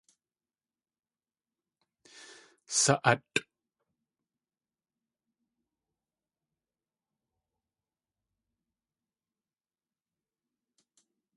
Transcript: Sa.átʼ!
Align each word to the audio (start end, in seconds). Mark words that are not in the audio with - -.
Sa.átʼ! 2.81 3.35